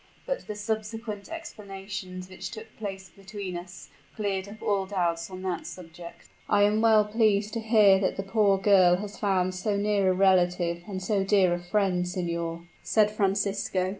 [0.25, 5.67] But the subsequent explanations which took place between us cleared up all doubts on that
[5.67, 10.09] subject." "I am well pleased to hear that the poor girl has found so near
[10.09, 13.89] a relative and so dear a friend, signor," said Francisco.